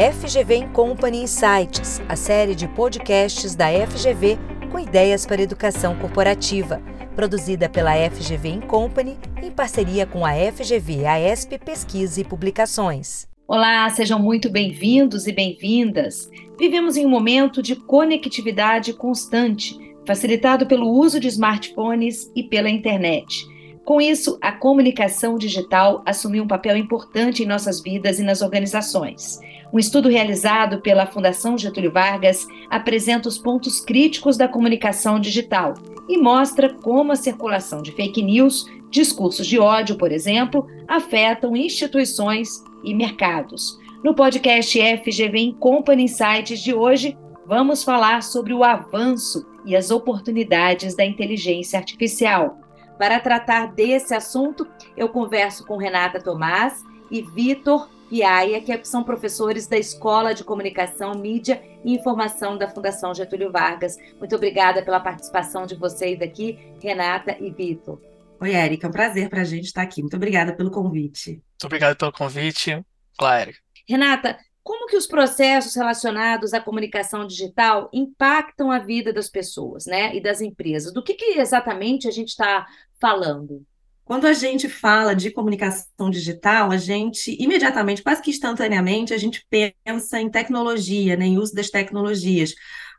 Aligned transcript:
FGV 0.00 0.68
Company 0.72 1.24
Insights, 1.24 2.00
a 2.08 2.16
série 2.16 2.54
de 2.54 2.66
podcasts 2.66 3.54
da 3.54 3.66
FGV 3.66 4.38
com 4.72 4.78
ideias 4.78 5.26
para 5.26 5.42
educação 5.42 5.94
corporativa, 5.94 6.80
produzida 7.14 7.68
pela 7.68 7.92
FGV 8.08 8.62
Company 8.66 9.18
em 9.42 9.50
parceria 9.50 10.06
com 10.06 10.24
a 10.24 10.32
FGV 10.32 11.04
AESP 11.04 11.58
Pesquisa 11.58 12.18
e 12.18 12.24
Publicações. 12.24 13.28
Olá, 13.46 13.86
sejam 13.90 14.18
muito 14.18 14.48
bem-vindos 14.48 15.26
e 15.26 15.32
bem-vindas. 15.32 16.30
Vivemos 16.58 16.96
em 16.96 17.04
um 17.04 17.10
momento 17.10 17.62
de 17.62 17.76
conectividade 17.76 18.94
constante, 18.94 19.76
facilitado 20.06 20.66
pelo 20.66 20.88
uso 20.88 21.20
de 21.20 21.28
smartphones 21.28 22.32
e 22.34 22.42
pela 22.42 22.70
internet. 22.70 23.46
Com 23.90 24.00
isso, 24.00 24.38
a 24.40 24.52
comunicação 24.52 25.36
digital 25.36 26.00
assumiu 26.06 26.44
um 26.44 26.46
papel 26.46 26.76
importante 26.76 27.42
em 27.42 27.46
nossas 27.46 27.80
vidas 27.80 28.20
e 28.20 28.22
nas 28.22 28.40
organizações. 28.40 29.40
Um 29.72 29.80
estudo 29.80 30.08
realizado 30.08 30.80
pela 30.80 31.06
Fundação 31.06 31.58
Getúlio 31.58 31.90
Vargas 31.90 32.46
apresenta 32.70 33.28
os 33.28 33.36
pontos 33.36 33.80
críticos 33.80 34.36
da 34.36 34.46
comunicação 34.46 35.18
digital 35.18 35.74
e 36.08 36.16
mostra 36.16 36.72
como 36.72 37.10
a 37.10 37.16
circulação 37.16 37.82
de 37.82 37.90
fake 37.90 38.22
news, 38.22 38.64
discursos 38.92 39.44
de 39.44 39.58
ódio, 39.58 39.96
por 39.96 40.12
exemplo, 40.12 40.68
afetam 40.86 41.56
instituições 41.56 42.62
e 42.84 42.94
mercados. 42.94 43.76
No 44.04 44.14
podcast 44.14 44.78
FGV 45.02 45.56
Company 45.58 46.04
Insights 46.04 46.60
de 46.60 46.72
hoje, 46.72 47.18
vamos 47.44 47.82
falar 47.82 48.22
sobre 48.22 48.54
o 48.54 48.62
avanço 48.62 49.44
e 49.66 49.74
as 49.74 49.90
oportunidades 49.90 50.94
da 50.94 51.04
inteligência 51.04 51.76
artificial. 51.76 52.69
Para 53.00 53.18
tratar 53.18 53.72
desse 53.72 54.12
assunto, 54.12 54.68
eu 54.94 55.08
converso 55.08 55.64
com 55.64 55.78
Renata 55.78 56.22
Tomás 56.22 56.84
e 57.10 57.22
Vitor 57.22 57.88
Piaia, 58.10 58.60
que 58.60 58.84
são 58.84 59.02
professores 59.02 59.66
da 59.66 59.78
Escola 59.78 60.34
de 60.34 60.44
Comunicação, 60.44 61.14
Mídia 61.14 61.62
e 61.82 61.94
Informação 61.94 62.58
da 62.58 62.68
Fundação 62.68 63.14
Getúlio 63.14 63.50
Vargas. 63.50 63.96
Muito 64.18 64.36
obrigada 64.36 64.84
pela 64.84 65.00
participação 65.00 65.64
de 65.64 65.76
vocês 65.76 66.20
aqui, 66.20 66.58
Renata 66.78 67.34
e 67.40 67.50
Vitor. 67.50 67.98
Oi, 68.38 68.52
Érica, 68.52 68.86
é 68.86 68.90
um 68.90 68.92
prazer 68.92 69.30
para 69.30 69.40
a 69.40 69.44
gente 69.44 69.64
estar 69.64 69.80
aqui. 69.80 70.02
Muito 70.02 70.16
obrigada 70.16 70.52
pelo 70.52 70.70
convite. 70.70 71.30
Muito 71.30 71.64
obrigado 71.64 71.96
pelo 71.96 72.12
convite. 72.12 72.84
Claro. 73.16 73.50
Renata, 73.88 74.38
como 74.62 74.86
que 74.86 74.96
os 74.96 75.06
processos 75.06 75.74
relacionados 75.74 76.52
à 76.52 76.60
comunicação 76.60 77.26
digital 77.26 77.88
impactam 77.94 78.70
a 78.70 78.78
vida 78.78 79.10
das 79.10 79.30
pessoas, 79.30 79.86
né, 79.86 80.14
e 80.14 80.20
das 80.20 80.42
empresas? 80.42 80.92
Do 80.92 81.02
que, 81.02 81.14
que 81.14 81.40
exatamente 81.40 82.06
a 82.06 82.10
gente 82.10 82.28
está 82.28 82.66
falando? 83.00 83.64
Quando 84.04 84.26
a 84.26 84.32
gente 84.32 84.68
fala 84.68 85.14
de 85.14 85.30
comunicação 85.30 86.10
digital, 86.10 86.72
a 86.72 86.76
gente 86.76 87.36
imediatamente, 87.40 88.02
quase 88.02 88.20
que 88.20 88.30
instantaneamente, 88.30 89.14
a 89.14 89.18
gente 89.18 89.46
pensa 89.48 90.20
em 90.20 90.28
tecnologia, 90.28 91.16
né, 91.16 91.26
em 91.26 91.38
uso 91.38 91.54
das 91.54 91.70
tecnologias 91.70 92.54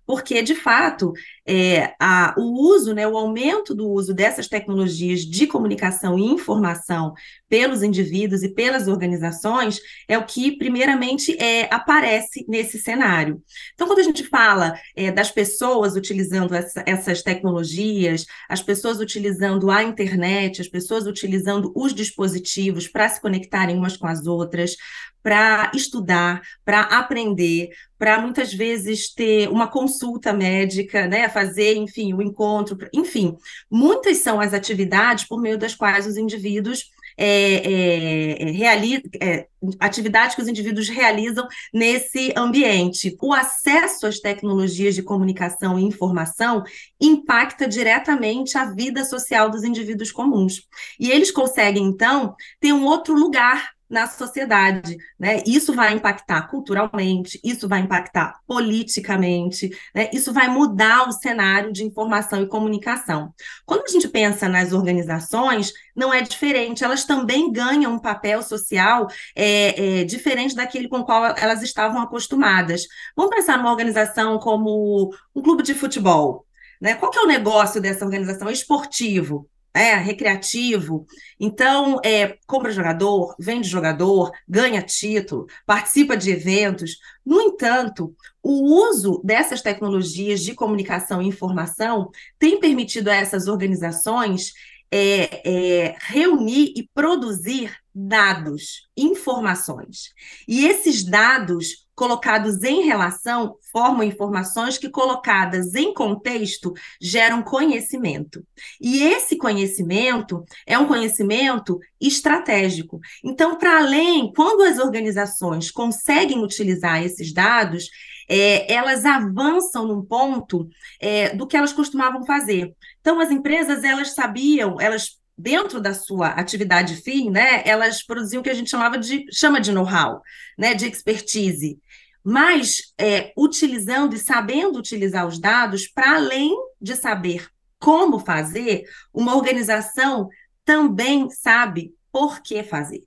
porque, 0.05 0.41
de 0.41 0.55
fato, 0.55 1.13
é, 1.45 1.93
a, 1.99 2.33
o 2.37 2.73
uso, 2.73 2.93
né, 2.93 3.07
o 3.07 3.17
aumento 3.17 3.73
do 3.73 3.89
uso 3.89 4.13
dessas 4.13 4.47
tecnologias 4.47 5.21
de 5.21 5.47
comunicação 5.47 6.17
e 6.17 6.23
informação 6.23 7.13
pelos 7.47 7.83
indivíduos 7.83 8.43
e 8.43 8.49
pelas 8.49 8.87
organizações 8.87 9.79
é 10.07 10.17
o 10.17 10.25
que, 10.25 10.57
primeiramente, 10.57 11.35
é, 11.41 11.67
aparece 11.73 12.45
nesse 12.47 12.77
cenário. 12.79 13.41
Então, 13.73 13.87
quando 13.87 13.99
a 13.99 14.03
gente 14.03 14.23
fala 14.27 14.73
é, 14.95 15.11
das 15.11 15.31
pessoas 15.31 15.95
utilizando 15.95 16.53
essa, 16.53 16.83
essas 16.85 17.21
tecnologias, 17.21 18.25
as 18.49 18.61
pessoas 18.61 18.99
utilizando 18.99 19.69
a 19.69 19.83
internet, 19.83 20.61
as 20.61 20.67
pessoas 20.67 21.05
utilizando 21.05 21.71
os 21.75 21.93
dispositivos 21.93 22.87
para 22.87 23.07
se 23.09 23.21
conectarem 23.21 23.77
umas 23.77 23.97
com 23.97 24.07
as 24.07 24.25
outras, 24.25 24.75
para 25.23 25.71
estudar, 25.73 26.41
para 26.65 26.81
aprender, 26.81 27.69
para 27.97 28.19
muitas 28.19 28.53
vezes 28.53 29.13
ter 29.13 29.47
uma 29.49 29.67
consulta 29.67 30.33
médica, 30.33 31.07
né, 31.07 31.29
fazer, 31.29 31.75
enfim, 31.75 32.13
o 32.13 32.17
um 32.17 32.21
encontro, 32.21 32.77
enfim, 32.93 33.35
muitas 33.69 34.17
são 34.17 34.39
as 34.39 34.53
atividades 34.53 35.25
por 35.25 35.39
meio 35.39 35.57
das 35.57 35.75
quais 35.75 36.07
os 36.07 36.17
indivíduos 36.17 36.89
é, 37.17 37.55
é, 37.55 38.43
é 38.43 39.01
é, 39.21 39.47
atividades 39.79 40.35
que 40.35 40.41
os 40.41 40.47
indivíduos 40.47 40.89
realizam 40.89 41.47
nesse 41.73 42.33
ambiente. 42.35 43.15
O 43.21 43.33
acesso 43.33 44.07
às 44.07 44.19
tecnologias 44.19 44.95
de 44.95 45.03
comunicação 45.03 45.77
e 45.77 45.83
informação 45.83 46.63
impacta 46.99 47.67
diretamente 47.67 48.57
a 48.57 48.65
vida 48.65 49.05
social 49.05 49.49
dos 49.49 49.63
indivíduos 49.63 50.11
comuns. 50.11 50.67
E 50.99 51.11
eles 51.11 51.31
conseguem, 51.31 51.83
então, 51.83 52.35
ter 52.59 52.73
um 52.73 52.85
outro 52.85 53.13
lugar 53.13 53.69
na 53.91 54.07
sociedade, 54.07 54.97
né? 55.19 55.43
Isso 55.45 55.73
vai 55.73 55.93
impactar 55.93 56.47
culturalmente, 56.47 57.39
isso 57.43 57.67
vai 57.67 57.81
impactar 57.81 58.39
politicamente, 58.47 59.69
né? 59.93 60.09
Isso 60.13 60.31
vai 60.31 60.47
mudar 60.47 61.09
o 61.09 61.11
cenário 61.11 61.73
de 61.73 61.83
informação 61.83 62.41
e 62.41 62.47
comunicação. 62.47 63.33
Quando 63.65 63.83
a 63.83 63.89
gente 63.89 64.07
pensa 64.07 64.47
nas 64.47 64.71
organizações, 64.71 65.73
não 65.93 66.13
é 66.13 66.21
diferente, 66.21 66.85
elas 66.85 67.03
também 67.03 67.51
ganham 67.51 67.93
um 67.93 67.99
papel 67.99 68.41
social 68.41 69.07
é, 69.35 69.99
é, 69.99 70.03
diferente 70.05 70.55
daquele 70.55 70.87
com 70.87 70.99
o 70.99 71.05
qual 71.05 71.25
elas 71.37 71.61
estavam 71.61 72.01
acostumadas. 72.01 72.83
Vamos 73.15 73.35
pensar 73.35 73.57
numa 73.57 73.71
organização 73.71 74.39
como 74.39 75.13
um 75.35 75.41
clube 75.41 75.63
de 75.63 75.73
futebol. 75.73 76.45
Né? 76.79 76.95
Qual 76.95 77.11
que 77.11 77.19
é 77.19 77.21
o 77.21 77.27
negócio 77.27 77.81
dessa 77.81 78.05
organização? 78.05 78.47
É 78.47 78.53
esportivo 78.53 79.49
é, 79.73 79.95
recreativo. 79.95 81.05
Então, 81.39 81.99
é, 82.03 82.37
compra 82.45 82.71
jogador, 82.71 83.35
vende 83.39 83.67
jogador, 83.67 84.31
ganha 84.47 84.81
título, 84.81 85.47
participa 85.65 86.17
de 86.17 86.31
eventos. 86.31 86.97
No 87.25 87.41
entanto, 87.41 88.15
o 88.43 88.89
uso 88.89 89.21
dessas 89.23 89.61
tecnologias 89.61 90.41
de 90.41 90.53
comunicação 90.53 91.21
e 91.21 91.27
informação 91.27 92.11
tem 92.37 92.59
permitido 92.59 93.09
a 93.09 93.15
essas 93.15 93.47
organizações 93.47 94.53
é, 94.91 95.49
é, 95.49 95.95
reunir 95.99 96.73
e 96.75 96.89
produzir 96.93 97.73
dados, 97.95 98.89
informações. 98.95 100.13
E 100.47 100.65
esses 100.65 101.03
dados 101.03 101.87
colocados 102.01 102.63
em 102.63 102.81
relação 102.81 103.57
formam 103.71 104.01
informações 104.01 104.75
que, 104.75 104.89
colocadas 104.89 105.75
em 105.75 105.93
contexto, 105.93 106.73
geram 106.99 107.43
conhecimento. 107.43 108.43
E 108.81 109.03
esse 109.03 109.37
conhecimento 109.37 110.43
é 110.65 110.79
um 110.79 110.87
conhecimento 110.87 111.79
estratégico. 112.01 112.99
Então, 113.23 113.55
para 113.55 113.77
além, 113.77 114.33
quando 114.35 114.63
as 114.63 114.79
organizações 114.79 115.69
conseguem 115.69 116.43
utilizar 116.43 117.03
esses 117.03 117.31
dados, 117.31 117.87
é, 118.27 118.73
elas 118.73 119.05
avançam 119.05 119.85
num 119.85 120.03
ponto 120.03 120.67
é, 120.99 121.35
do 121.35 121.45
que 121.45 121.55
elas 121.55 121.71
costumavam 121.71 122.25
fazer. 122.25 122.75
Então, 122.99 123.19
as 123.19 123.29
empresas, 123.29 123.83
elas 123.83 124.15
sabiam, 124.15 124.81
elas 124.81 125.20
dentro 125.41 125.81
da 125.81 125.93
sua 125.93 126.29
atividade 126.29 126.95
fim, 126.97 127.29
né, 127.29 127.63
elas 127.65 128.03
produziam 128.03 128.41
o 128.41 128.43
que 128.43 128.49
a 128.49 128.53
gente 128.53 128.69
chamava 128.69 128.97
de 128.97 129.25
chama 129.31 129.59
de 129.59 129.71
know-how, 129.71 130.21
né, 130.57 130.73
de 130.73 130.85
expertise, 130.85 131.79
mas 132.23 132.93
é, 132.97 133.33
utilizando 133.35 134.15
e 134.15 134.19
sabendo 134.19 134.77
utilizar 134.77 135.25
os 135.27 135.39
dados 135.39 135.87
para 135.87 136.15
além 136.15 136.55
de 136.79 136.95
saber 136.95 137.47
como 137.79 138.19
fazer, 138.19 138.83
uma 139.11 139.35
organização 139.35 140.29
também 140.63 141.29
sabe 141.31 141.95
por 142.11 142.41
que 142.41 142.61
fazer. 142.61 143.03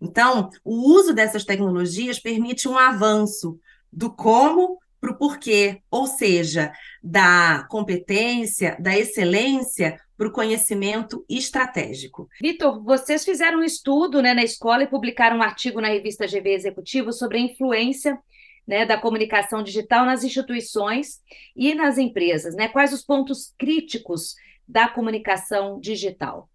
Então, 0.00 0.50
o 0.62 0.94
uso 0.94 1.12
dessas 1.12 1.44
tecnologias 1.44 2.20
permite 2.20 2.68
um 2.68 2.78
avanço 2.78 3.58
do 3.92 4.10
como 4.10 4.78
para 5.00 5.10
o 5.10 5.16
porquê, 5.16 5.82
ou 5.90 6.06
seja, 6.06 6.72
da 7.02 7.66
competência, 7.68 8.76
da 8.80 8.96
excelência 8.96 10.00
para 10.16 10.28
o 10.28 10.32
conhecimento 10.32 11.24
estratégico. 11.28 12.28
Vitor, 12.40 12.82
vocês 12.82 13.24
fizeram 13.24 13.58
um 13.58 13.64
estudo 13.64 14.22
né, 14.22 14.32
na 14.32 14.44
escola 14.44 14.84
e 14.84 14.88
publicaram 14.88 15.38
um 15.38 15.42
artigo 15.42 15.80
na 15.80 15.88
revista 15.88 16.26
GV 16.26 16.50
Executivo 16.50 17.12
sobre 17.12 17.38
a 17.38 17.40
influência 17.40 18.18
né, 18.66 18.86
da 18.86 18.96
comunicação 18.96 19.62
digital 19.62 20.04
nas 20.04 20.24
instituições 20.24 21.20
e 21.56 21.74
nas 21.74 21.98
empresas. 21.98 22.54
Né? 22.54 22.68
Quais 22.68 22.92
os 22.92 23.02
pontos 23.02 23.52
críticos 23.58 24.34
da 24.66 24.88
comunicação 24.88 25.78
digital? 25.80 26.48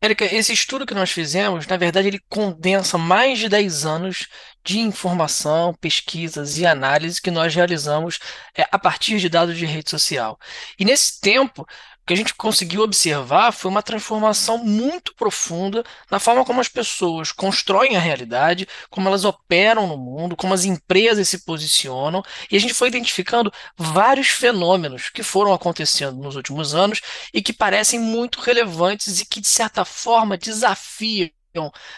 Érica, 0.00 0.24
esse 0.24 0.52
estudo 0.52 0.86
que 0.86 0.94
nós 0.94 1.10
fizemos, 1.10 1.66
na 1.66 1.76
verdade, 1.76 2.06
ele 2.06 2.20
condensa 2.28 2.96
mais 2.96 3.40
de 3.40 3.48
10 3.48 3.84
anos 3.84 4.28
de 4.64 4.78
informação, 4.78 5.74
pesquisas 5.74 6.56
e 6.56 6.64
análise 6.64 7.20
que 7.20 7.32
nós 7.32 7.52
realizamos 7.52 8.20
é, 8.56 8.64
a 8.70 8.78
partir 8.78 9.18
de 9.18 9.28
dados 9.28 9.58
de 9.58 9.66
rede 9.66 9.90
social. 9.90 10.38
E 10.78 10.84
nesse 10.84 11.20
tempo, 11.20 11.66
que 12.08 12.14
a 12.14 12.16
gente 12.16 12.34
conseguiu 12.34 12.80
observar 12.80 13.52
foi 13.52 13.70
uma 13.70 13.82
transformação 13.82 14.56
muito 14.56 15.14
profunda 15.14 15.84
na 16.10 16.18
forma 16.18 16.42
como 16.42 16.58
as 16.58 16.66
pessoas 16.66 17.30
constroem 17.30 17.96
a 17.96 18.00
realidade, 18.00 18.66
como 18.88 19.08
elas 19.08 19.26
operam 19.26 19.86
no 19.86 19.98
mundo, 19.98 20.34
como 20.34 20.54
as 20.54 20.64
empresas 20.64 21.28
se 21.28 21.44
posicionam, 21.44 22.22
e 22.50 22.56
a 22.56 22.58
gente 22.58 22.72
foi 22.72 22.88
identificando 22.88 23.52
vários 23.76 24.28
fenômenos 24.28 25.10
que 25.10 25.22
foram 25.22 25.52
acontecendo 25.52 26.16
nos 26.16 26.34
últimos 26.34 26.74
anos 26.74 27.02
e 27.32 27.42
que 27.42 27.52
parecem 27.52 28.00
muito 28.00 28.40
relevantes 28.40 29.20
e 29.20 29.26
que, 29.26 29.38
de 29.38 29.48
certa 29.48 29.84
forma, 29.84 30.38
desafiam 30.38 31.30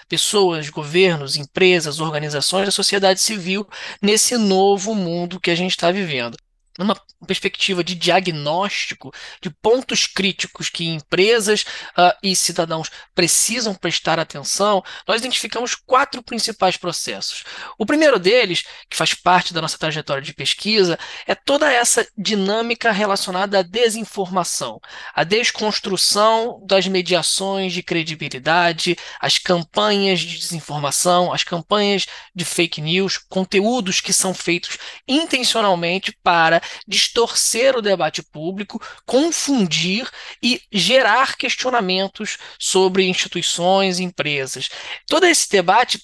pessoas, 0.08 0.70
governos, 0.70 1.36
empresas, 1.36 2.00
organizações 2.00 2.66
da 2.66 2.72
sociedade 2.72 3.20
civil 3.20 3.64
nesse 4.02 4.36
novo 4.36 4.92
mundo 4.92 5.38
que 5.38 5.52
a 5.52 5.54
gente 5.54 5.70
está 5.70 5.92
vivendo 5.92 6.36
numa 6.78 6.96
perspectiva 7.26 7.82
de 7.84 7.94
diagnóstico 7.94 9.12
de 9.42 9.50
pontos 9.50 10.06
críticos 10.06 10.68
que 10.68 10.88
empresas 10.88 11.62
uh, 11.96 12.16
e 12.22 12.34
cidadãos 12.34 12.90
precisam 13.14 13.74
prestar 13.74 14.18
atenção, 14.18 14.82
nós 15.06 15.20
identificamos 15.20 15.74
quatro 15.74 16.22
principais 16.22 16.76
processos. 16.76 17.44
O 17.78 17.84
primeiro 17.84 18.18
deles, 18.18 18.64
que 18.88 18.96
faz 18.96 19.14
parte 19.14 19.52
da 19.52 19.60
nossa 19.60 19.78
trajetória 19.78 20.22
de 20.22 20.32
pesquisa, 20.32 20.98
é 21.26 21.34
toda 21.34 21.70
essa 21.70 22.06
dinâmica 22.16 22.92
relacionada 22.92 23.58
à 23.58 23.62
desinformação, 23.62 24.80
a 25.14 25.24
desconstrução 25.24 26.62
das 26.66 26.86
mediações 26.86 27.72
de 27.72 27.82
credibilidade, 27.82 28.96
as 29.20 29.38
campanhas 29.38 30.20
de 30.20 30.38
desinformação, 30.38 31.32
as 31.32 31.44
campanhas 31.44 32.06
de 32.34 32.44
fake 32.44 32.80
news, 32.80 33.18
conteúdos 33.18 34.00
que 34.00 34.12
são 34.12 34.32
feitos 34.32 34.78
intencionalmente 35.06 36.16
para 36.22 36.59
distorcer 36.86 37.76
o 37.76 37.82
debate 37.82 38.22
público, 38.22 38.80
confundir 39.06 40.08
e 40.42 40.60
gerar 40.72 41.36
questionamentos 41.36 42.38
sobre 42.58 43.06
instituições 43.06 43.98
e 43.98 44.04
empresas. 44.04 44.68
Todo 45.06 45.26
esse 45.26 45.48
debate 45.50 45.98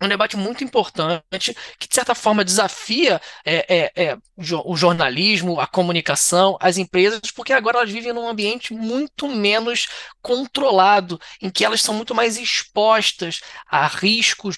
é 0.00 0.04
um 0.04 0.08
debate 0.08 0.36
muito 0.36 0.62
importante 0.62 1.56
que, 1.78 1.88
de 1.88 1.94
certa 1.94 2.14
forma, 2.14 2.44
desafia 2.44 3.20
é, 3.44 3.92
é, 3.96 4.10
é, 4.10 4.18
o 4.64 4.76
jornalismo, 4.76 5.58
a 5.58 5.66
comunicação, 5.66 6.56
as 6.60 6.76
empresas, 6.78 7.32
porque 7.34 7.52
agora 7.52 7.78
elas 7.78 7.90
vivem 7.90 8.12
num 8.12 8.28
ambiente 8.28 8.72
muito 8.72 9.26
menos 9.26 9.88
controlado, 10.22 11.20
em 11.42 11.50
que 11.50 11.64
elas 11.64 11.82
são 11.82 11.94
muito 11.94 12.14
mais 12.14 12.36
expostas 12.38 13.40
a 13.68 13.86
riscos 13.88 14.56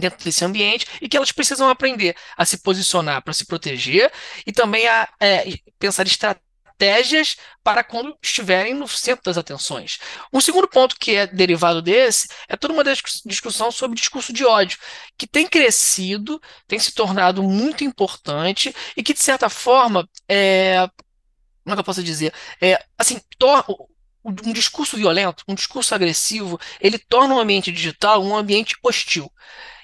dentro 0.00 0.24
desse 0.24 0.44
ambiente 0.44 0.86
e 1.00 1.08
que 1.08 1.16
elas 1.16 1.32
precisam 1.32 1.68
aprender 1.68 2.16
a 2.36 2.44
se 2.44 2.58
posicionar 2.58 3.22
para 3.22 3.32
se 3.32 3.44
proteger 3.46 4.10
e 4.46 4.52
também 4.52 4.88
a 4.88 5.08
é, 5.20 5.54
pensar 5.78 6.06
estratégias 6.06 7.36
para 7.62 7.84
quando 7.84 8.16
estiverem 8.22 8.72
no 8.74 8.88
centro 8.88 9.24
das 9.24 9.36
atenções. 9.36 9.98
Um 10.32 10.40
segundo 10.40 10.66
ponto 10.66 10.96
que 10.98 11.14
é 11.14 11.26
derivado 11.26 11.82
desse 11.82 12.28
é 12.48 12.56
toda 12.56 12.72
uma 12.72 12.84
discussão 13.26 13.70
sobre 13.70 13.96
discurso 13.96 14.32
de 14.32 14.44
ódio, 14.44 14.78
que 15.18 15.26
tem 15.26 15.46
crescido, 15.46 16.40
tem 16.66 16.78
se 16.78 16.92
tornado 16.92 17.42
muito 17.42 17.84
importante 17.84 18.74
e 18.96 19.02
que, 19.02 19.12
de 19.12 19.20
certa 19.20 19.50
forma, 19.50 20.08
é, 20.28 20.88
como 21.62 21.74
é 21.74 21.74
que 21.74 21.80
eu 21.80 21.84
posso 21.84 22.02
dizer? 22.02 22.32
É, 22.60 22.82
assim, 22.98 23.20
um 24.24 24.52
discurso 24.52 24.96
violento, 24.96 25.44
um 25.46 25.54
discurso 25.54 25.94
agressivo, 25.94 26.58
ele 26.80 26.98
torna 26.98 27.34
o 27.34 27.38
ambiente 27.38 27.70
digital 27.70 28.22
um 28.22 28.36
ambiente 28.36 28.76
hostil. 28.82 29.30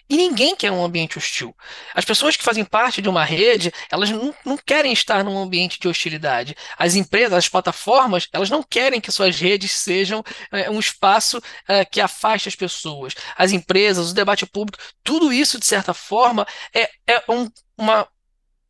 E 0.08 0.16
ninguém 0.16 0.54
quer 0.54 0.70
um 0.70 0.84
ambiente 0.84 1.18
hostil. 1.18 1.54
As 1.94 2.04
pessoas 2.04 2.36
que 2.36 2.44
fazem 2.44 2.64
parte 2.64 3.02
de 3.02 3.08
uma 3.08 3.24
rede, 3.24 3.72
elas 3.90 4.08
não, 4.10 4.34
não 4.44 4.56
querem 4.56 4.92
estar 4.92 5.24
num 5.24 5.36
ambiente 5.36 5.80
de 5.80 5.88
hostilidade. 5.88 6.54
As 6.78 6.94
empresas, 6.94 7.32
as 7.32 7.48
plataformas, 7.48 8.28
elas 8.32 8.48
não 8.48 8.62
querem 8.62 9.00
que 9.00 9.10
suas 9.10 9.38
redes 9.38 9.72
sejam 9.72 10.22
é, 10.52 10.70
um 10.70 10.78
espaço 10.78 11.42
é, 11.66 11.84
que 11.84 12.00
afaste 12.00 12.48
as 12.48 12.54
pessoas. 12.54 13.14
As 13.36 13.50
empresas, 13.50 14.10
o 14.10 14.14
debate 14.14 14.46
público, 14.46 14.78
tudo 15.02 15.32
isso, 15.32 15.58
de 15.58 15.66
certa 15.66 15.92
forma, 15.92 16.46
é, 16.72 16.88
é 17.06 17.24
um, 17.28 17.50
uma 17.76 18.06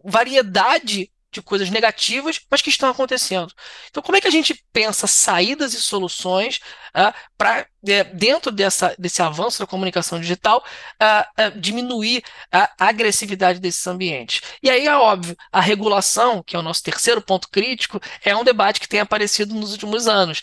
variedade 0.02 1.10
de 1.36 1.42
coisas 1.42 1.68
negativas, 1.70 2.40
mas 2.50 2.62
que 2.62 2.70
estão 2.70 2.88
acontecendo. 2.88 3.52
Então, 3.90 4.02
como 4.02 4.16
é 4.16 4.20
que 4.20 4.28
a 4.28 4.30
gente 4.30 4.54
pensa 4.72 5.06
saídas 5.06 5.74
e 5.74 5.82
soluções 5.82 6.60
uh, 6.94 7.12
para, 7.36 7.60
é, 7.60 7.66
dentro 8.14 8.50
dessa, 8.50 8.94
desse 8.98 9.22
avanço 9.22 9.60
da 9.60 9.66
comunicação 9.66 10.20
digital, 10.20 10.64
uh, 11.00 11.42
uh, 11.42 11.60
diminuir 11.60 12.22
a 12.52 12.70
agressividade 12.78 13.60
desses 13.60 13.86
ambientes? 13.86 14.40
E 14.62 14.68
aí 14.70 14.86
é 14.86 14.96
óbvio, 14.96 15.36
a 15.52 15.60
regulação, 15.60 16.42
que 16.42 16.56
é 16.56 16.58
o 16.58 16.62
nosso 16.62 16.82
terceiro 16.82 17.20
ponto 17.20 17.48
crítico, 17.48 18.00
é 18.24 18.34
um 18.34 18.44
debate 18.44 18.80
que 18.80 18.88
tem 18.88 19.00
aparecido 19.00 19.54
nos 19.54 19.72
últimos 19.72 20.06
anos, 20.06 20.40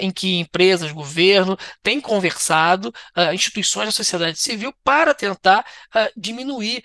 em 0.00 0.10
que 0.10 0.38
empresas, 0.38 0.92
governo 0.92 1.58
têm 1.82 2.00
conversado, 2.00 2.92
instituições 3.32 3.86
da 3.86 3.92
sociedade 3.92 4.38
civil, 4.38 4.72
para 4.84 5.14
tentar 5.14 5.64
diminuir 6.16 6.82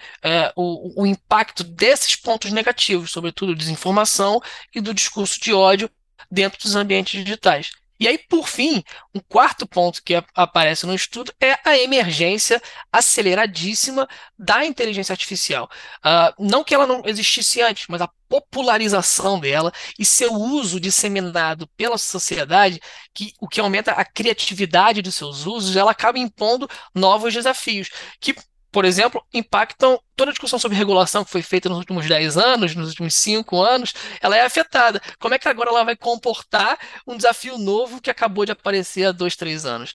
o, 0.55 1.03
o 1.03 1.05
impacto 1.05 1.63
desses 1.63 2.15
pontos 2.15 2.51
negativos, 2.51 3.11
sobretudo 3.11 3.55
desinformação 3.55 4.41
e 4.73 4.81
do 4.81 4.93
discurso 4.93 5.39
de 5.39 5.53
ódio 5.53 5.89
dentro 6.29 6.59
dos 6.61 6.75
ambientes 6.75 7.23
digitais. 7.23 7.71
E 8.01 8.07
aí, 8.07 8.17
por 8.17 8.47
fim, 8.47 8.83
um 9.13 9.19
quarto 9.19 9.67
ponto 9.67 10.01
que 10.03 10.15
aparece 10.33 10.87
no 10.87 10.95
estudo 10.95 11.31
é 11.39 11.59
a 11.63 11.77
emergência 11.77 12.59
aceleradíssima 12.91 14.07
da 14.35 14.65
inteligência 14.65 15.13
artificial. 15.13 15.69
Uh, 16.03 16.43
não 16.43 16.63
que 16.63 16.73
ela 16.73 16.87
não 16.87 17.03
existisse 17.05 17.61
antes, 17.61 17.85
mas 17.87 18.01
a 18.01 18.09
popularização 18.27 19.39
dela 19.39 19.71
e 19.99 20.03
seu 20.03 20.33
uso 20.33 20.79
disseminado 20.79 21.67
pela 21.77 21.95
sociedade, 21.95 22.81
que 23.13 23.33
o 23.39 23.47
que 23.47 23.59
aumenta 23.59 23.91
a 23.91 24.03
criatividade 24.03 25.03
dos 25.03 25.13
seus 25.13 25.45
usos, 25.45 25.75
ela 25.75 25.91
acaba 25.91 26.17
impondo 26.17 26.67
novos 26.95 27.31
desafios, 27.31 27.91
que 28.19 28.33
por 28.71 28.85
exemplo, 28.85 29.21
impactam 29.33 29.99
toda 30.15 30.31
a 30.31 30.33
discussão 30.33 30.57
sobre 30.57 30.77
regulação 30.77 31.25
que 31.25 31.31
foi 31.31 31.41
feita 31.41 31.67
nos 31.67 31.79
últimos 31.79 32.07
10 32.07 32.37
anos, 32.37 32.75
nos 32.75 32.89
últimos 32.89 33.15
5 33.15 33.61
anos, 33.61 33.93
ela 34.21 34.37
é 34.37 34.41
afetada. 34.41 35.01
Como 35.19 35.33
é 35.33 35.39
que 35.39 35.47
agora 35.47 35.69
ela 35.69 35.83
vai 35.83 35.95
comportar 35.95 36.79
um 37.05 37.17
desafio 37.17 37.57
novo 37.57 38.01
que 38.01 38.09
acabou 38.09 38.45
de 38.45 38.53
aparecer 38.53 39.05
há 39.05 39.11
2, 39.11 39.35
3 39.35 39.65
anos? 39.65 39.93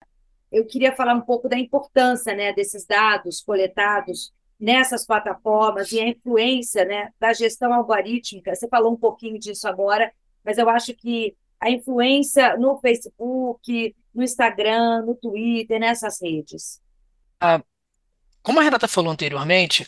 Eu 0.52 0.66
queria 0.66 0.94
falar 0.94 1.14
um 1.14 1.22
pouco 1.22 1.48
da 1.48 1.58
importância 1.58 2.34
né, 2.34 2.52
desses 2.52 2.86
dados 2.86 3.40
coletados 3.40 4.32
nessas 4.58 5.04
plataformas 5.04 5.90
e 5.92 6.00
a 6.00 6.08
influência 6.08 6.84
né, 6.84 7.10
da 7.18 7.32
gestão 7.32 7.72
algorítmica. 7.72 8.54
Você 8.54 8.68
falou 8.68 8.92
um 8.92 8.96
pouquinho 8.96 9.38
disso 9.38 9.66
agora, 9.68 10.12
mas 10.44 10.58
eu 10.58 10.68
acho 10.68 10.94
que 10.94 11.36
a 11.60 11.70
influência 11.70 12.56
no 12.56 12.78
Facebook, 12.78 13.94
no 14.14 14.22
Instagram, 14.22 15.02
no 15.04 15.14
Twitter, 15.14 15.80
nessas 15.80 16.20
redes. 16.20 16.80
Ah, 17.40 17.62
como 18.46 18.60
a 18.60 18.62
Renata 18.62 18.86
falou 18.86 19.10
anteriormente, 19.10 19.82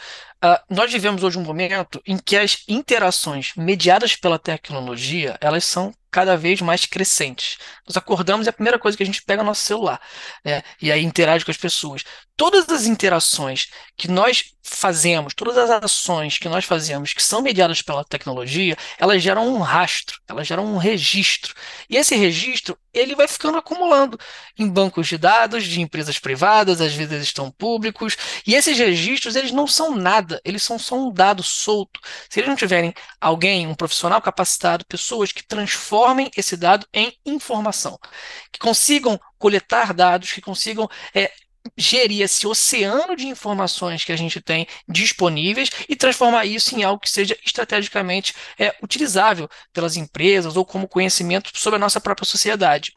uh, 0.44 0.58
nós 0.68 0.90
vivemos 0.92 1.22
hoje 1.22 1.38
um 1.38 1.44
momento 1.44 2.02
em 2.04 2.18
que 2.18 2.36
as 2.36 2.64
interações 2.66 3.52
mediadas 3.56 4.16
pela 4.16 4.36
tecnologia, 4.36 5.38
elas 5.40 5.64
são 5.64 5.94
cada 6.10 6.36
vez 6.36 6.60
mais 6.60 6.84
crescentes. 6.84 7.58
Nós 7.86 7.96
acordamos 7.96 8.46
e 8.46 8.50
a 8.50 8.52
primeira 8.52 8.78
coisa 8.78 8.96
que 8.96 9.02
a 9.02 9.06
gente 9.06 9.22
pega 9.22 9.42
é 9.42 9.44
o 9.44 9.46
nosso 9.46 9.64
celular, 9.64 10.00
né? 10.44 10.62
E 10.80 10.90
aí 10.92 11.02
interage 11.02 11.44
com 11.44 11.50
as 11.50 11.56
pessoas. 11.56 12.04
Todas 12.36 12.68
as 12.68 12.86
interações 12.86 13.68
que 13.96 14.08
nós 14.08 14.52
fazemos, 14.62 15.34
todas 15.34 15.56
as 15.56 15.70
ações 15.82 16.38
que 16.38 16.48
nós 16.48 16.64
fazemos 16.64 17.12
que 17.12 17.22
são 17.22 17.42
mediadas 17.42 17.82
pela 17.82 18.04
tecnologia, 18.04 18.76
elas 18.98 19.22
geram 19.22 19.48
um 19.48 19.58
rastro, 19.58 20.20
elas 20.28 20.46
geram 20.46 20.64
um 20.64 20.76
registro. 20.76 21.54
E 21.88 21.96
esse 21.96 22.14
registro, 22.14 22.78
ele 22.92 23.14
vai 23.14 23.26
ficando 23.26 23.58
acumulando 23.58 24.18
em 24.58 24.68
bancos 24.68 25.08
de 25.08 25.18
dados 25.18 25.64
de 25.64 25.80
empresas 25.80 26.18
privadas, 26.18 26.80
às 26.80 26.94
vezes 26.94 27.22
estão 27.22 27.50
públicos, 27.50 28.16
e 28.46 28.54
esses 28.54 28.78
registros, 28.78 29.36
eles 29.36 29.50
não 29.50 29.66
são 29.66 29.96
nada, 29.96 30.40
eles 30.44 30.62
são 30.62 30.78
só 30.78 30.96
um 30.96 31.12
dado 31.12 31.42
solto. 31.42 32.00
Se 32.28 32.40
eles 32.40 32.48
não 32.48 32.56
tiverem 32.56 32.94
alguém, 33.20 33.66
um 33.66 33.74
profissional 33.74 34.20
capacitado, 34.20 34.84
pessoas 34.86 35.32
que 35.32 35.46
transformem 35.98 36.30
esse 36.36 36.56
dado 36.56 36.86
em 36.92 37.12
informação, 37.26 37.98
que 38.52 38.58
consigam 38.58 39.18
coletar 39.38 39.92
dados, 39.92 40.32
que 40.32 40.40
consigam 40.40 40.88
é, 41.14 41.30
gerir 41.76 42.22
esse 42.22 42.46
oceano 42.46 43.14
de 43.16 43.26
informações 43.26 44.04
que 44.04 44.12
a 44.12 44.16
gente 44.16 44.40
tem 44.40 44.66
disponíveis 44.88 45.70
e 45.88 45.96
transformar 45.96 46.44
isso 46.44 46.76
em 46.76 46.82
algo 46.82 47.00
que 47.00 47.10
seja 47.10 47.36
estrategicamente 47.44 48.34
é, 48.58 48.74
utilizável 48.82 49.48
pelas 49.72 49.96
empresas 49.96 50.56
ou 50.56 50.64
como 50.64 50.88
conhecimento 50.88 51.50
sobre 51.54 51.76
a 51.76 51.80
nossa 51.80 52.00
própria 52.00 52.26
sociedade. 52.26 52.92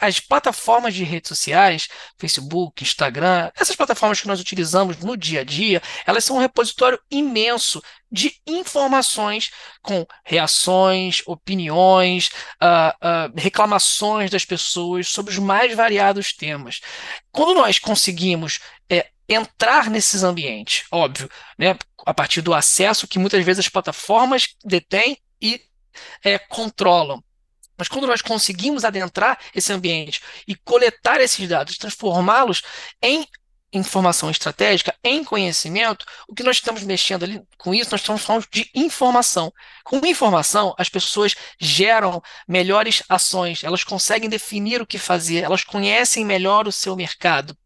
As 0.00 0.20
plataformas 0.20 0.94
de 0.94 1.04
redes 1.04 1.28
sociais, 1.28 1.88
Facebook, 2.18 2.82
Instagram, 2.82 3.50
essas 3.56 3.76
plataformas 3.76 4.20
que 4.20 4.28
nós 4.28 4.40
utilizamos 4.40 4.98
no 4.98 5.16
dia 5.16 5.40
a 5.40 5.44
dia, 5.44 5.82
elas 6.06 6.24
são 6.24 6.36
um 6.36 6.40
repositório 6.40 6.98
imenso 7.10 7.82
de 8.14 8.32
informações 8.46 9.50
com 9.82 10.06
reações, 10.24 11.20
opiniões, 11.26 12.30
uh, 12.62 12.94
uh, 13.04 13.32
reclamações 13.36 14.30
das 14.30 14.44
pessoas 14.44 15.08
sobre 15.08 15.32
os 15.32 15.38
mais 15.38 15.74
variados 15.74 16.32
temas. 16.32 16.80
Quando 17.32 17.54
nós 17.54 17.80
conseguimos 17.94 18.58
é, 18.90 19.06
entrar 19.28 19.88
nesses 19.88 20.24
ambientes, 20.24 20.84
óbvio, 20.90 21.30
né, 21.56 21.76
a 22.04 22.12
partir 22.12 22.40
do 22.40 22.52
acesso 22.52 23.06
que 23.06 23.20
muitas 23.20 23.44
vezes 23.44 23.64
as 23.64 23.68
plataformas 23.68 24.48
detêm 24.64 25.16
e 25.40 25.60
é, 26.24 26.36
controlam. 26.38 27.22
Mas 27.78 27.86
quando 27.86 28.08
nós 28.08 28.20
conseguimos 28.20 28.84
adentrar 28.84 29.38
esse 29.54 29.72
ambiente 29.72 30.20
e 30.46 30.56
coletar 30.56 31.20
esses 31.20 31.48
dados, 31.48 31.78
transformá-los 31.78 32.62
em 33.00 33.26
informação 33.72 34.30
estratégica 34.30 34.94
em 35.02 35.22
conhecimento, 35.24 36.04
o 36.28 36.34
que 36.34 36.42
nós 36.42 36.56
estamos 36.56 36.82
mexendo 36.82 37.24
ali 37.24 37.42
com 37.58 37.72
isso, 37.74 37.90
nós 37.92 38.00
estamos 38.00 38.22
falando 38.22 38.46
de 38.50 38.68
informação. 38.74 39.52
Com 39.84 40.04
informação, 40.04 40.74
as 40.78 40.88
pessoas 40.88 41.34
geram 41.60 42.20
melhores 42.46 43.02
ações, 43.08 43.62
elas 43.62 43.84
conseguem 43.84 44.28
definir 44.28 44.80
o 44.82 44.86
que 44.86 44.98
fazer, 44.98 45.44
elas 45.44 45.62
conhecem 45.64 46.24
melhor 46.24 46.66
o 46.66 46.72
seu 46.72 46.94
mercado. 46.96 47.56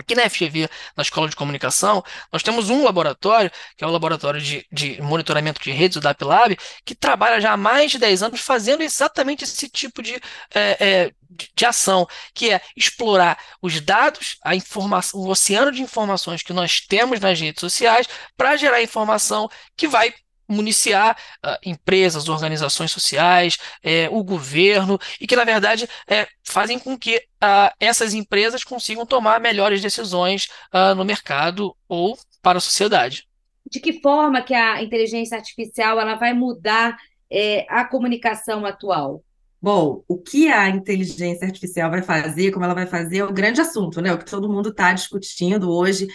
Aqui 0.00 0.14
na 0.14 0.28
FGV, 0.28 0.68
na 0.96 1.02
Escola 1.02 1.28
de 1.28 1.36
Comunicação, 1.36 2.02
nós 2.32 2.42
temos 2.42 2.70
um 2.70 2.82
laboratório, 2.84 3.50
que 3.76 3.84
é 3.84 3.86
o 3.86 3.90
Laboratório 3.90 4.40
de, 4.40 4.66
de 4.72 5.00
Monitoramento 5.02 5.60
de 5.62 5.70
Redes, 5.70 5.96
o 5.96 6.00
DAPLab, 6.00 6.56
que 6.84 6.94
trabalha 6.94 7.40
já 7.40 7.52
há 7.52 7.56
mais 7.56 7.90
de 7.90 7.98
10 7.98 8.22
anos 8.22 8.40
fazendo 8.40 8.82
exatamente 8.82 9.44
esse 9.44 9.68
tipo 9.68 10.02
de, 10.02 10.14
é, 10.54 10.76
é, 10.80 11.12
de 11.54 11.66
ação, 11.66 12.06
que 12.34 12.50
é 12.50 12.60
explorar 12.76 13.38
os 13.60 13.80
dados, 13.80 14.38
a 14.44 14.54
informação, 14.54 15.20
o 15.20 15.28
oceano 15.28 15.70
de 15.70 15.82
informações 15.82 16.42
que 16.42 16.52
nós 16.52 16.80
temos 16.80 17.20
nas 17.20 17.38
redes 17.38 17.60
sociais 17.60 18.08
para 18.36 18.56
gerar 18.56 18.82
informação 18.82 19.48
que 19.76 19.86
vai 19.86 20.14
municiar 20.50 21.16
uh, 21.44 21.56
empresas, 21.64 22.28
organizações 22.28 22.90
sociais, 22.90 23.58
é, 23.82 24.08
o 24.10 24.22
governo, 24.22 24.98
e 25.20 25.26
que, 25.26 25.36
na 25.36 25.44
verdade, 25.44 25.88
é, 26.08 26.26
fazem 26.42 26.78
com 26.78 26.98
que 26.98 27.16
uh, 27.16 27.72
essas 27.78 28.14
empresas 28.14 28.64
consigam 28.64 29.06
tomar 29.06 29.40
melhores 29.40 29.80
decisões 29.80 30.48
uh, 30.74 30.94
no 30.94 31.04
mercado 31.04 31.74
ou 31.88 32.18
para 32.42 32.58
a 32.58 32.60
sociedade. 32.60 33.26
De 33.70 33.78
que 33.78 34.00
forma 34.00 34.42
que 34.42 34.54
a 34.54 34.82
inteligência 34.82 35.36
artificial 35.36 36.00
ela 36.00 36.16
vai 36.16 36.32
mudar 36.32 36.96
é, 37.30 37.64
a 37.68 37.84
comunicação 37.84 38.66
atual? 38.66 39.22
Bom, 39.62 40.02
o 40.08 40.16
que 40.16 40.48
a 40.48 40.70
inteligência 40.70 41.46
artificial 41.46 41.90
vai 41.90 42.02
fazer, 42.02 42.50
como 42.50 42.64
ela 42.64 42.72
vai 42.72 42.86
fazer, 42.86 43.18
é 43.18 43.24
o 43.24 43.32
grande 43.32 43.60
assunto, 43.60 44.00
né? 44.00 44.10
O 44.10 44.18
que 44.18 44.24
todo 44.24 44.48
mundo 44.48 44.70
está 44.70 44.92
discutindo 44.92 45.70
hoje 45.70 46.06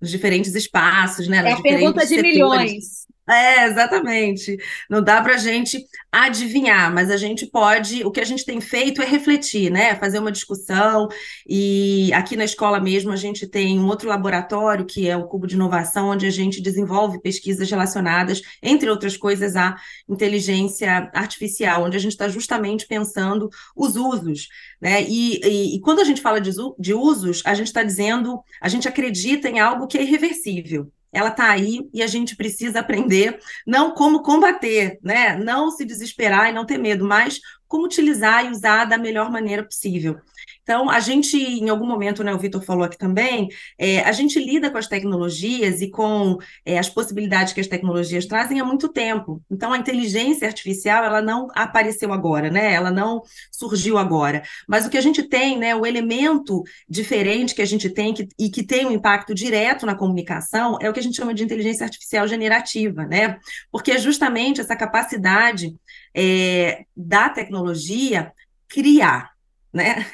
nos 0.00 0.10
diferentes 0.10 0.54
espaços, 0.54 1.28
né? 1.28 1.50
É 1.50 1.52
a 1.52 1.60
pergunta 1.60 2.00
de 2.00 2.06
setores. 2.08 2.32
milhões. 2.32 3.06
É, 3.26 3.64
exatamente. 3.64 4.58
Não 4.88 5.02
dá 5.02 5.22
para 5.22 5.34
a 5.34 5.38
gente 5.38 5.82
adivinhar, 6.12 6.92
mas 6.92 7.10
a 7.10 7.16
gente 7.16 7.46
pode. 7.46 8.04
O 8.04 8.10
que 8.10 8.20
a 8.20 8.24
gente 8.24 8.44
tem 8.44 8.60
feito 8.60 9.00
é 9.00 9.06
refletir, 9.06 9.70
né? 9.70 9.94
Fazer 9.96 10.18
uma 10.18 10.30
discussão. 10.30 11.08
E 11.48 12.12
aqui 12.12 12.36
na 12.36 12.44
escola 12.44 12.78
mesmo 12.78 13.10
a 13.12 13.16
gente 13.16 13.46
tem 13.46 13.78
um 13.78 13.86
outro 13.86 14.10
laboratório, 14.10 14.84
que 14.84 15.08
é 15.08 15.16
o 15.16 15.26
Cubo 15.26 15.46
de 15.46 15.54
Inovação, 15.54 16.10
onde 16.10 16.26
a 16.26 16.30
gente 16.30 16.60
desenvolve 16.60 17.18
pesquisas 17.22 17.70
relacionadas, 17.70 18.42
entre 18.62 18.90
outras 18.90 19.16
coisas, 19.16 19.56
à 19.56 19.74
inteligência 20.06 21.10
artificial, 21.14 21.84
onde 21.84 21.96
a 21.96 22.00
gente 22.00 22.12
está 22.12 22.28
justamente 22.28 22.86
pensando 22.86 23.48
os 23.74 23.96
usos. 23.96 24.48
Né? 24.78 25.02
E, 25.02 25.40
e, 25.42 25.76
e 25.76 25.80
quando 25.80 26.00
a 26.00 26.04
gente 26.04 26.20
fala 26.20 26.40
de, 26.42 26.50
de 26.78 26.92
usos, 26.92 27.42
a 27.46 27.54
gente 27.54 27.68
está 27.68 27.82
dizendo, 27.82 28.42
a 28.60 28.68
gente 28.68 28.86
acredita 28.86 29.48
em 29.48 29.60
algo 29.60 29.86
que 29.86 29.96
é 29.96 30.02
irreversível 30.02 30.92
ela 31.14 31.30
está 31.30 31.50
aí 31.50 31.88
e 31.92 32.02
a 32.02 32.06
gente 32.06 32.36
precisa 32.36 32.80
aprender 32.80 33.38
não 33.66 33.94
como 33.94 34.22
combater, 34.22 34.98
né? 35.02 35.36
Não 35.36 35.70
se 35.70 35.84
desesperar 35.84 36.50
e 36.50 36.52
não 36.52 36.66
ter 36.66 36.78
medo, 36.78 37.04
mas 37.04 37.40
como 37.68 37.86
utilizar 37.86 38.44
e 38.44 38.50
usar 38.50 38.84
da 38.84 38.98
melhor 38.98 39.30
maneira 39.30 39.64
possível. 39.64 40.20
Então, 40.64 40.88
a 40.88 40.98
gente, 40.98 41.36
em 41.36 41.68
algum 41.68 41.86
momento, 41.86 42.24
né, 42.24 42.32
o 42.34 42.38
Vitor 42.38 42.62
falou 42.62 42.84
aqui 42.84 42.96
também, 42.96 43.48
é, 43.78 44.00
a 44.00 44.12
gente 44.12 44.42
lida 44.42 44.70
com 44.70 44.78
as 44.78 44.88
tecnologias 44.88 45.82
e 45.82 45.90
com 45.90 46.38
é, 46.64 46.78
as 46.78 46.88
possibilidades 46.88 47.52
que 47.52 47.60
as 47.60 47.66
tecnologias 47.66 48.24
trazem 48.24 48.58
há 48.58 48.64
muito 48.64 48.88
tempo. 48.88 49.42
Então, 49.50 49.74
a 49.74 49.78
inteligência 49.78 50.48
artificial, 50.48 51.04
ela 51.04 51.20
não 51.20 51.48
apareceu 51.54 52.14
agora, 52.14 52.50
né? 52.50 52.72
Ela 52.72 52.90
não 52.90 53.20
surgiu 53.52 53.98
agora. 53.98 54.42
Mas 54.66 54.86
o 54.86 54.90
que 54.90 54.96
a 54.96 55.02
gente 55.02 55.22
tem, 55.22 55.58
né, 55.58 55.76
o 55.76 55.84
elemento 55.84 56.62
diferente 56.88 57.54
que 57.54 57.62
a 57.62 57.66
gente 57.66 57.90
tem 57.90 58.14
que, 58.14 58.26
e 58.38 58.48
que 58.48 58.62
tem 58.62 58.86
um 58.86 58.92
impacto 58.92 59.34
direto 59.34 59.84
na 59.84 59.94
comunicação 59.94 60.78
é 60.80 60.88
o 60.88 60.94
que 60.94 61.00
a 61.00 61.02
gente 61.02 61.16
chama 61.16 61.34
de 61.34 61.44
inteligência 61.44 61.84
artificial 61.84 62.26
generativa, 62.26 63.04
né? 63.04 63.38
Porque 63.70 63.92
é 63.92 63.98
justamente 63.98 64.62
essa 64.62 64.74
capacidade 64.74 65.74
é, 66.14 66.84
da 66.96 67.28
tecnologia 67.28 68.32
criar, 68.68 69.33
né? 69.74 70.06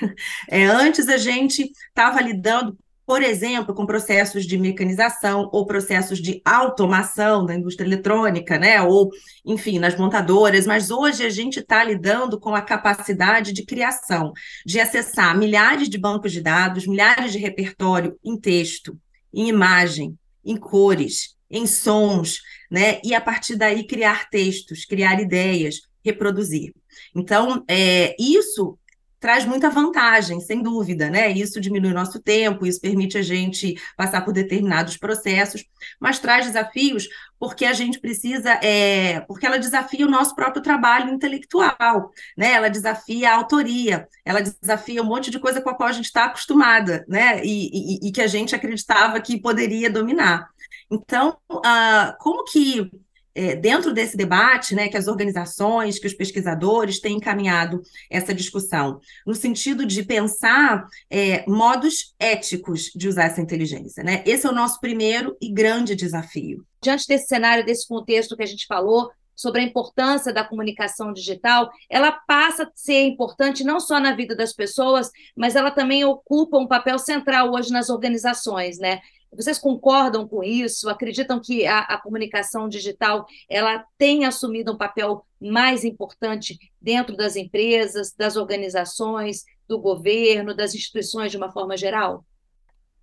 É, 0.49 0.65
antes 0.65 1.09
a 1.09 1.19
gente 1.19 1.71
estava 1.89 2.21
lidando, 2.21 2.77
por 3.07 3.23
exemplo, 3.23 3.75
com 3.75 3.87
processos 3.87 4.47
de 4.47 4.57
mecanização 4.57 5.49
ou 5.53 5.67
processos 5.67 6.21
de 6.21 6.41
automação 6.45 7.45
da 7.45 7.55
indústria 7.55 7.87
eletrônica, 7.87 8.59
né? 8.59 8.81
Ou, 8.83 9.11
enfim, 9.45 9.79
nas 9.79 9.97
montadoras, 9.97 10.67
mas 10.67 10.91
hoje 10.91 11.25
a 11.25 11.31
gente 11.31 11.61
está 11.61 11.85
lidando 11.85 12.41
com 12.41 12.55
a 12.55 12.63
capacidade 12.63 13.53
de 13.53 13.65
criação, 13.65 14.33
de 14.65 14.81
acessar 14.81 15.37
milhares 15.37 15.89
de 15.89 15.99
bancos 15.99 16.33
de 16.33 16.41
dados, 16.41 16.87
milhares 16.87 17.33
de 17.33 17.39
repertório 17.39 18.19
em 18.25 18.39
texto, 18.39 18.97
em 19.33 19.49
imagem, 19.49 20.17
em 20.45 20.57
cores, 20.57 21.37
em 21.51 21.67
sons, 21.67 22.41
né? 22.71 23.01
E 23.05 23.15
a 23.15 23.21
partir 23.21 23.57
daí 23.57 23.87
criar 23.87 24.31
textos, 24.31 24.85
criar 24.85 25.21
ideias, 25.21 25.81
reproduzir. 26.05 26.73
Então, 27.15 27.65
é, 27.69 28.15
isso 28.19 28.79
traz 29.21 29.45
muita 29.45 29.69
vantagem, 29.69 30.41
sem 30.41 30.63
dúvida, 30.63 31.11
né? 31.11 31.31
Isso 31.31 31.61
diminui 31.61 31.93
nosso 31.93 32.19
tempo, 32.19 32.67
isso 32.67 32.81
permite 32.81 33.19
a 33.19 33.23
gente 33.23 33.75
passar 33.97 34.25
por 34.25 34.33
determinados 34.33 34.97
processos, 34.97 35.63
mas 36.01 36.19
traz 36.19 36.47
desafios 36.47 37.07
porque 37.39 37.65
a 37.65 37.73
gente 37.73 38.01
precisa, 38.01 38.53
é, 38.63 39.21
porque 39.21 39.47
ela 39.47 39.59
desafia 39.59 40.07
o 40.07 40.11
nosso 40.11 40.35
próprio 40.35 40.63
trabalho 40.63 41.13
intelectual, 41.13 42.11
né? 42.37 42.53
Ela 42.53 42.69
desafia 42.69 43.31
a 43.31 43.37
autoria, 43.37 44.09
ela 44.25 44.41
desafia 44.41 45.03
um 45.03 45.07
monte 45.07 45.31
de 45.31 45.39
coisa 45.39 45.61
com 45.61 45.71
a 45.71 45.75
qual 45.75 45.89
a 45.91 45.93
gente 45.93 46.07
está 46.07 46.25
acostumada, 46.25 47.05
né? 47.07 47.45
E, 47.45 47.99
e, 48.05 48.09
e, 48.09 48.13
que 48.13 48.23
a 48.23 48.27
gente 48.27 48.55
acreditava 48.55 49.21
que 49.21 49.41
poderia 49.41 49.91
dominar. 49.91 50.49
Então, 50.91 51.37
uh, 51.51 52.17
como 52.19 52.45
que 52.45 52.91
é, 53.35 53.55
dentro 53.55 53.93
desse 53.93 54.17
debate, 54.17 54.75
né, 54.75 54.89
que 54.89 54.97
as 54.97 55.07
organizações, 55.07 55.99
que 55.99 56.07
os 56.07 56.15
pesquisadores 56.15 57.01
têm 57.01 57.17
encaminhado 57.17 57.83
essa 58.11 58.35
discussão, 58.35 59.01
no 59.27 59.35
sentido 59.35 59.87
de 59.87 60.03
pensar 60.03 60.87
é, 61.09 61.45
modos 61.49 62.15
éticos 62.19 62.91
de 62.95 63.09
usar 63.09 63.25
essa 63.25 63.41
inteligência. 63.41 64.03
Né? 64.03 64.23
Esse 64.27 64.47
é 64.47 64.51
o 64.51 64.55
nosso 64.55 64.81
primeiro 64.81 65.37
e 65.41 65.53
grande 65.53 65.95
desafio. 65.95 66.65
Diante 66.83 67.07
desse 67.07 67.27
cenário, 67.27 67.65
desse 67.65 67.87
contexto 67.87 68.37
que 68.37 68.43
a 68.43 68.47
gente 68.47 68.67
falou, 68.67 69.11
sobre 69.41 69.63
a 69.63 69.65
importância 69.65 70.35
da 70.35 70.45
comunicação 70.45 71.15
digital, 71.15 71.71
ela 71.89 72.13
passa 72.13 72.65
a 72.65 72.71
ser 72.75 73.07
importante 73.07 73.65
não 73.65 73.81
só 73.81 73.99
na 73.99 74.15
vida 74.15 74.37
das 74.37 74.53
pessoas, 74.53 75.11
mas 75.35 75.57
ela 75.57 75.71
também 75.71 76.05
ocupa 76.05 76.59
um 76.59 76.67
papel 76.67 76.99
central 76.99 77.51
hoje 77.51 77.73
nas 77.73 77.89
organizações, 77.89 78.79
né? 78.79 79.01
Vocês 79.33 79.59
concordam 79.59 80.27
com 80.27 80.43
isso? 80.43 80.89
Acreditam 80.89 81.41
que 81.41 81.67
a, 81.67 81.81
a, 81.81 82.01
comunicação 82.01 82.69
digital 82.69 83.27
ela 83.49 83.85
tem 83.97 84.25
assumido 84.25 84.73
um 84.73 84.77
papel 84.77 85.25
mais 85.41 85.85
importante 85.85 86.59
dentro 86.81 87.17
das 87.17 87.37
empresas, 87.37 88.13
das 88.13 88.37
organizações, 88.37 89.45
do 89.69 89.79
governo, 89.79 90.55
das 90.55 90.75
instituições 90.75 91.31
de 91.31 91.37
uma 91.37 91.53
forma 91.53 91.77
geral? 91.77 92.25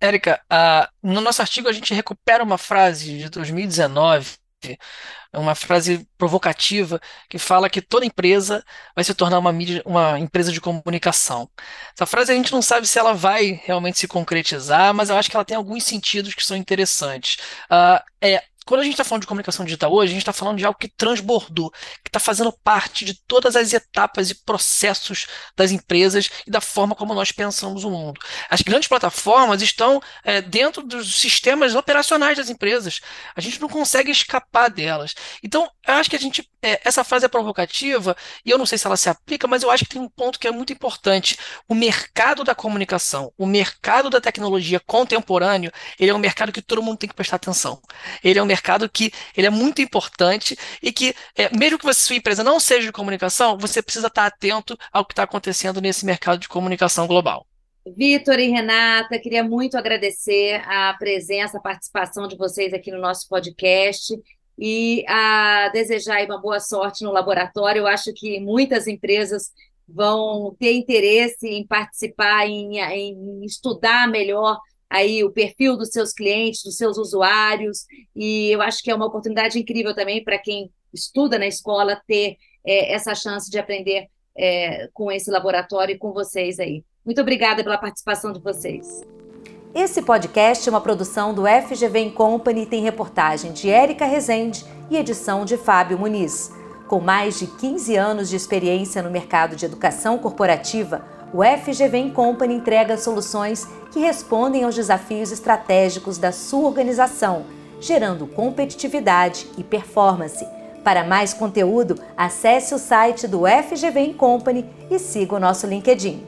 Érica, 0.00 0.40
uh, 0.52 0.86
no 1.02 1.20
nosso 1.20 1.40
artigo 1.40 1.68
a 1.68 1.72
gente 1.72 1.94
recupera 1.94 2.44
uma 2.44 2.58
frase 2.58 3.18
de 3.18 3.28
2019 3.30 4.36
uma 5.32 5.54
frase 5.54 6.08
provocativa 6.16 7.00
que 7.28 7.38
fala 7.38 7.70
que 7.70 7.82
toda 7.82 8.06
empresa 8.06 8.64
vai 8.94 9.04
se 9.04 9.14
tornar 9.14 9.38
uma, 9.38 9.52
mídia, 9.52 9.82
uma 9.84 10.18
empresa 10.18 10.52
de 10.52 10.60
comunicação. 10.60 11.48
Essa 11.94 12.06
frase 12.06 12.32
a 12.32 12.34
gente 12.34 12.52
não 12.52 12.62
sabe 12.62 12.86
se 12.86 12.98
ela 12.98 13.14
vai 13.14 13.60
realmente 13.64 13.98
se 13.98 14.08
concretizar, 14.08 14.92
mas 14.94 15.10
eu 15.10 15.16
acho 15.16 15.30
que 15.30 15.36
ela 15.36 15.44
tem 15.44 15.56
alguns 15.56 15.84
sentidos 15.84 16.34
que 16.34 16.44
são 16.44 16.56
interessantes. 16.56 17.36
Uh, 17.70 18.02
é, 18.20 18.42
quando 18.68 18.82
a 18.82 18.84
gente 18.84 18.92
está 18.92 19.04
falando 19.04 19.22
de 19.22 19.26
comunicação 19.26 19.64
digital 19.64 19.90
hoje, 19.90 20.10
a 20.10 20.12
gente 20.12 20.22
está 20.22 20.32
falando 20.32 20.58
de 20.58 20.66
algo 20.66 20.78
que 20.78 20.88
transbordou, 20.88 21.70
que 21.70 22.10
está 22.10 22.20
fazendo 22.20 22.52
parte 22.52 23.02
de 23.02 23.14
todas 23.26 23.56
as 23.56 23.72
etapas 23.72 24.30
e 24.30 24.34
processos 24.34 25.26
das 25.56 25.70
empresas 25.70 26.28
e 26.46 26.50
da 26.50 26.60
forma 26.60 26.94
como 26.94 27.14
nós 27.14 27.32
pensamos 27.32 27.82
o 27.82 27.90
mundo. 27.90 28.20
As 28.50 28.60
grandes 28.60 28.86
plataformas 28.86 29.62
estão 29.62 30.02
é, 30.22 30.42
dentro 30.42 30.82
dos 30.82 31.18
sistemas 31.18 31.74
operacionais 31.74 32.36
das 32.36 32.50
empresas. 32.50 33.00
A 33.34 33.40
gente 33.40 33.58
não 33.58 33.70
consegue 33.70 34.10
escapar 34.10 34.68
delas. 34.68 35.14
Então, 35.42 35.70
eu 35.86 35.94
acho 35.94 36.10
que 36.10 36.16
a 36.16 36.20
gente. 36.20 36.46
É, 36.60 36.80
essa 36.84 37.04
frase 37.04 37.24
é 37.24 37.28
provocativa, 37.28 38.16
e 38.44 38.50
eu 38.50 38.58
não 38.58 38.66
sei 38.66 38.76
se 38.76 38.86
ela 38.86 38.96
se 38.96 39.08
aplica, 39.08 39.46
mas 39.46 39.62
eu 39.62 39.70
acho 39.70 39.84
que 39.84 39.90
tem 39.90 40.02
um 40.02 40.08
ponto 40.08 40.38
que 40.38 40.46
é 40.46 40.50
muito 40.50 40.72
importante. 40.72 41.38
O 41.66 41.74
mercado 41.74 42.44
da 42.44 42.54
comunicação, 42.54 43.32
o 43.38 43.46
mercado 43.46 44.10
da 44.10 44.20
tecnologia 44.20 44.80
contemporâneo, 44.80 45.72
ele 45.98 46.10
é 46.10 46.14
um 46.14 46.18
mercado 46.18 46.52
que 46.52 46.60
todo 46.60 46.82
mundo 46.82 46.98
tem 46.98 47.08
que 47.08 47.14
prestar 47.14 47.36
atenção. 47.36 47.80
Ele 48.22 48.38
é 48.38 48.42
um 48.42 48.46
mercado 48.58 48.88
que 48.88 49.12
ele 49.36 49.46
é 49.46 49.50
muito 49.50 49.80
importante 49.80 50.56
e 50.82 50.92
que, 50.92 51.14
é, 51.36 51.54
mesmo 51.56 51.78
que 51.78 51.84
você, 51.84 52.00
sua 52.00 52.16
empresa 52.16 52.42
não 52.42 52.58
seja 52.58 52.86
de 52.86 52.92
comunicação, 52.92 53.56
você 53.56 53.80
precisa 53.80 54.08
estar 54.08 54.26
atento 54.26 54.76
ao 54.92 55.04
que 55.04 55.12
está 55.12 55.22
acontecendo 55.22 55.80
nesse 55.80 56.04
mercado 56.04 56.38
de 56.38 56.48
comunicação 56.48 57.06
global. 57.06 57.46
Vitor 57.96 58.38
e 58.38 58.48
Renata, 58.48 59.18
queria 59.18 59.42
muito 59.42 59.78
agradecer 59.78 60.62
a 60.66 60.94
presença, 60.98 61.56
a 61.56 61.60
participação 61.60 62.26
de 62.28 62.36
vocês 62.36 62.74
aqui 62.74 62.90
no 62.90 63.00
nosso 63.00 63.26
podcast 63.28 64.14
e 64.58 65.04
a 65.08 65.70
desejar 65.72 66.22
uma 66.26 66.38
boa 66.38 66.60
sorte 66.60 67.04
no 67.04 67.12
laboratório. 67.12 67.80
Eu 67.80 67.86
acho 67.86 68.12
que 68.12 68.40
muitas 68.40 68.86
empresas 68.86 69.52
vão 69.88 70.54
ter 70.58 70.74
interesse 70.74 71.48
em 71.48 71.66
participar, 71.66 72.46
em, 72.46 72.78
em 72.78 73.44
estudar 73.44 74.06
melhor 74.06 74.58
aí 74.90 75.22
o 75.22 75.30
perfil 75.30 75.76
dos 75.76 75.90
seus 75.90 76.12
clientes, 76.12 76.62
dos 76.62 76.76
seus 76.76 76.96
usuários, 76.96 77.86
e 78.14 78.50
eu 78.50 78.62
acho 78.62 78.82
que 78.82 78.90
é 78.90 78.94
uma 78.94 79.06
oportunidade 79.06 79.58
incrível 79.58 79.94
também 79.94 80.22
para 80.24 80.38
quem 80.38 80.70
estuda 80.92 81.38
na 81.38 81.46
escola 81.46 82.00
ter 82.06 82.36
é, 82.64 82.92
essa 82.92 83.14
chance 83.14 83.50
de 83.50 83.58
aprender 83.58 84.08
é, 84.36 84.88
com 84.94 85.10
esse 85.10 85.30
laboratório 85.30 85.94
e 85.94 85.98
com 85.98 86.12
vocês 86.12 86.58
aí. 86.58 86.84
Muito 87.04 87.20
obrigada 87.20 87.62
pela 87.62 87.78
participação 87.78 88.32
de 88.32 88.40
vocês. 88.40 89.02
Esse 89.74 90.00
podcast 90.02 90.66
é 90.66 90.72
uma 90.72 90.80
produção 90.80 91.34
do 91.34 91.44
FGV 91.46 92.10
Company 92.10 92.66
tem 92.66 92.82
reportagem 92.82 93.52
de 93.52 93.68
Érica 93.68 94.06
Rezende 94.06 94.64
e 94.90 94.96
edição 94.96 95.44
de 95.44 95.56
Fábio 95.56 95.98
Muniz. 95.98 96.50
Com 96.86 97.00
mais 97.00 97.38
de 97.38 97.46
15 97.46 97.96
anos 97.96 98.30
de 98.30 98.36
experiência 98.36 99.02
no 99.02 99.10
mercado 99.10 99.54
de 99.54 99.66
educação 99.66 100.16
corporativa, 100.18 101.04
o 101.34 101.42
FGV 101.44 102.10
Company 102.12 102.54
entrega 102.54 102.96
soluções 102.96 103.68
que 103.90 103.98
respondem 103.98 104.64
aos 104.64 104.74
desafios 104.74 105.32
estratégicos 105.32 106.18
da 106.18 106.30
sua 106.32 106.66
organização, 106.68 107.46
gerando 107.80 108.26
competitividade 108.26 109.46
e 109.56 109.64
performance. 109.64 110.46
Para 110.84 111.04
mais 111.04 111.34
conteúdo, 111.34 111.98
acesse 112.16 112.74
o 112.74 112.78
site 112.78 113.26
do 113.26 113.42
FGV 113.46 114.14
Company 114.14 114.64
e 114.90 114.98
siga 114.98 115.36
o 115.36 115.40
nosso 115.40 115.66
LinkedIn. 115.66 116.27